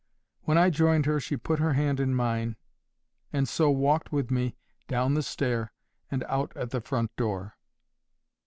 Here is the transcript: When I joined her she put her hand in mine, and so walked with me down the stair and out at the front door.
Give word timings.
When 0.45 0.57
I 0.57 0.71
joined 0.71 1.05
her 1.05 1.19
she 1.19 1.37
put 1.37 1.59
her 1.59 1.73
hand 1.73 1.99
in 1.99 2.15
mine, 2.15 2.55
and 3.31 3.47
so 3.47 3.69
walked 3.69 4.11
with 4.11 4.31
me 4.31 4.55
down 4.87 5.13
the 5.13 5.21
stair 5.21 5.73
and 6.09 6.23
out 6.23 6.57
at 6.57 6.71
the 6.71 6.81
front 6.81 7.15
door. 7.15 7.55